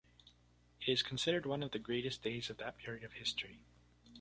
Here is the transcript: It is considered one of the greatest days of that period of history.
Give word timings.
It 0.81 0.91
is 0.91 1.03
considered 1.03 1.45
one 1.45 1.61
of 1.61 1.73
the 1.73 1.77
greatest 1.77 2.23
days 2.23 2.49
of 2.49 2.57
that 2.57 2.79
period 2.79 3.03
of 3.03 3.13
history. 3.13 3.59